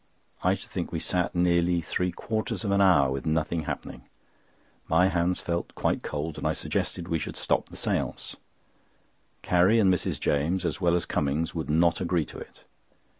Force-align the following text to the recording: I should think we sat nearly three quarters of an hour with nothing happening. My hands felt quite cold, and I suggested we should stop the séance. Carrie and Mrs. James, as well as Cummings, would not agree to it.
I 0.43 0.55
should 0.55 0.71
think 0.71 0.91
we 0.91 0.97
sat 0.97 1.35
nearly 1.35 1.79
three 1.79 2.11
quarters 2.11 2.63
of 2.63 2.71
an 2.71 2.81
hour 2.81 3.11
with 3.11 3.27
nothing 3.27 3.65
happening. 3.65 4.05
My 4.87 5.09
hands 5.09 5.39
felt 5.39 5.75
quite 5.75 6.01
cold, 6.01 6.39
and 6.39 6.47
I 6.47 6.53
suggested 6.53 7.07
we 7.07 7.19
should 7.19 7.37
stop 7.37 7.69
the 7.69 7.77
séance. 7.77 8.35
Carrie 9.43 9.77
and 9.77 9.93
Mrs. 9.93 10.19
James, 10.19 10.65
as 10.65 10.81
well 10.81 10.95
as 10.95 11.05
Cummings, 11.05 11.53
would 11.53 11.69
not 11.69 12.01
agree 12.01 12.25
to 12.25 12.39
it. 12.39 12.63